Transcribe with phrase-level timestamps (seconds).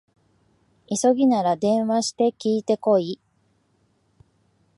[0.89, 3.21] 急ぎなら電話して聞いてこい